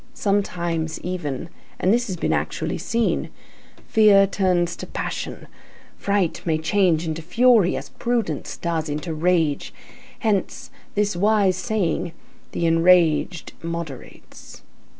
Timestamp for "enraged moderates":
12.65-14.63